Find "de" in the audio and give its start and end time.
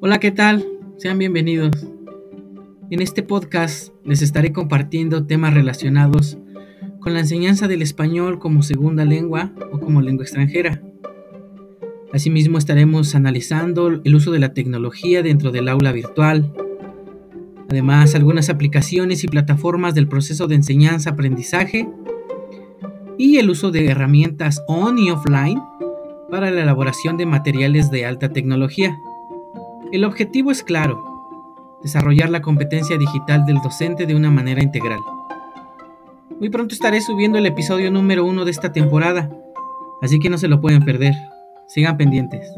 14.30-14.38, 20.46-20.54, 23.72-23.86, 27.16-27.26, 27.90-28.06, 34.04-34.14, 38.44-38.50